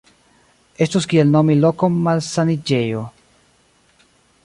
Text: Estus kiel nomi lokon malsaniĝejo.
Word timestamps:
Estus 0.85 1.07
kiel 1.11 1.29
nomi 1.35 1.57
lokon 1.59 2.01
malsaniĝejo. 2.09 3.07